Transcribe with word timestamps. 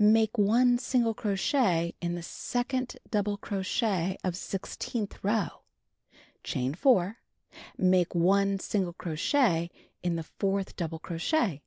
Make 0.00 0.36
1 0.36 0.78
single 0.78 1.14
crochet 1.14 1.94
in 2.00 2.16
the 2.16 2.22
second 2.24 2.96
double 3.08 3.36
crochet 3.36 4.16
of 4.24 4.34
sixteenth 4.36 5.22
row. 5.22 5.62
Chain 6.42 6.74
4. 6.74 7.18
Make 7.78 8.12
1 8.12 8.58
single 8.58 8.94
crochet 8.94 9.70
in 10.02 10.16
the 10.16 10.24
fourth 10.24 10.74
double 10.74 10.98
crochet. 10.98 11.62